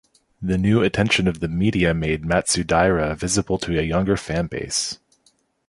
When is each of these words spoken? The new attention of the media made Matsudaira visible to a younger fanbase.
The 0.41 0.57
new 0.57 0.81
attention 0.81 1.27
of 1.27 1.41
the 1.41 1.47
media 1.47 1.93
made 1.93 2.23
Matsudaira 2.23 3.15
visible 3.15 3.59
to 3.59 3.77
a 3.77 3.83
younger 3.83 4.15
fanbase. 4.15 4.97